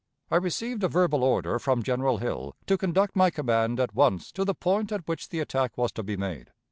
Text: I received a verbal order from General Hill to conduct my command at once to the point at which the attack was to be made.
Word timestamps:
I 0.31 0.37
received 0.37 0.83
a 0.83 0.87
verbal 0.87 1.23
order 1.23 1.59
from 1.59 1.83
General 1.83 2.17
Hill 2.17 2.55
to 2.65 2.75
conduct 2.75 3.15
my 3.15 3.29
command 3.29 3.79
at 3.79 3.93
once 3.93 4.31
to 4.31 4.43
the 4.43 4.55
point 4.55 4.91
at 4.91 5.07
which 5.07 5.29
the 5.29 5.39
attack 5.39 5.77
was 5.77 5.91
to 5.91 6.01
be 6.01 6.17
made. 6.17 6.49